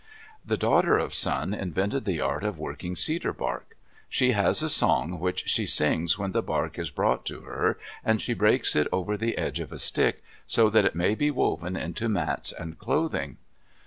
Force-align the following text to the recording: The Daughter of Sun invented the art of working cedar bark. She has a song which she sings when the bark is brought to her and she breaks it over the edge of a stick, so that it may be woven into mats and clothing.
The 0.43 0.57
Daughter 0.57 0.97
of 0.97 1.13
Sun 1.13 1.53
invented 1.53 2.05
the 2.05 2.19
art 2.19 2.43
of 2.43 2.57
working 2.57 2.95
cedar 2.95 3.31
bark. 3.33 3.77
She 4.09 4.31
has 4.31 4.63
a 4.63 4.67
song 4.71 5.19
which 5.19 5.47
she 5.47 5.67
sings 5.67 6.17
when 6.17 6.31
the 6.31 6.41
bark 6.41 6.79
is 6.79 6.89
brought 6.89 7.23
to 7.27 7.41
her 7.41 7.77
and 8.03 8.19
she 8.19 8.33
breaks 8.33 8.75
it 8.75 8.87
over 8.91 9.15
the 9.15 9.37
edge 9.37 9.59
of 9.59 9.71
a 9.71 9.77
stick, 9.77 10.23
so 10.47 10.71
that 10.71 10.85
it 10.85 10.95
may 10.95 11.13
be 11.13 11.29
woven 11.29 11.77
into 11.77 12.09
mats 12.09 12.51
and 12.51 12.79
clothing. 12.79 13.37